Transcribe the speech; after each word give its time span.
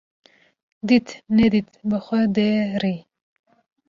Dît 0.87 1.09
nedît 1.35 1.69
bi 1.89 1.97
xwe 2.05 2.21
de 2.35 2.49
rî 2.81 2.95